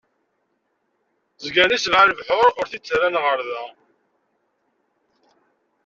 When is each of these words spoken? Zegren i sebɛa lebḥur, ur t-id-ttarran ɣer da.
Zegren 1.43 1.75
i 1.75 1.79
sebɛa 1.79 2.03
lebḥur, 2.05 2.47
ur 2.59 2.65
t-id-ttarran 2.67 3.15
ɣer 3.23 3.39
da. 3.47 3.63